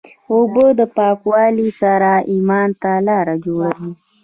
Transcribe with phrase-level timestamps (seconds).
[0.31, 3.91] اوبه د پاکوالي سره ایمان ته لاره جوړوي.